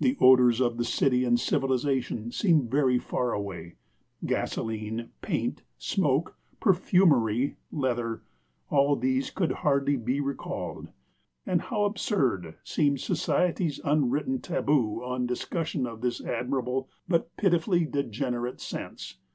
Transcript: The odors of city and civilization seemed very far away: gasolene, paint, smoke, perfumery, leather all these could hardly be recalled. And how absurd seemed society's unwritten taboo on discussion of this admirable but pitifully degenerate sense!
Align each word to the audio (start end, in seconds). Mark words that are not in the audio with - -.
The 0.00 0.18
odors 0.20 0.60
of 0.60 0.86
city 0.86 1.24
and 1.24 1.40
civilization 1.40 2.30
seemed 2.30 2.70
very 2.70 2.98
far 2.98 3.32
away: 3.32 3.76
gasolene, 4.22 5.08
paint, 5.22 5.62
smoke, 5.78 6.36
perfumery, 6.60 7.56
leather 7.70 8.20
all 8.68 8.96
these 8.96 9.30
could 9.30 9.50
hardly 9.64 9.96
be 9.96 10.20
recalled. 10.20 10.88
And 11.46 11.62
how 11.62 11.84
absurd 11.84 12.56
seemed 12.62 13.00
society's 13.00 13.80
unwritten 13.82 14.42
taboo 14.42 15.02
on 15.02 15.24
discussion 15.24 15.86
of 15.86 16.02
this 16.02 16.20
admirable 16.22 16.90
but 17.08 17.34
pitifully 17.38 17.86
degenerate 17.86 18.60
sense! 18.60 19.16